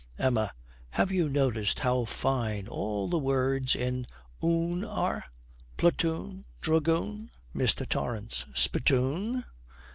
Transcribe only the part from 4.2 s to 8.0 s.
oon are? Platoon! Dragoon!' MR.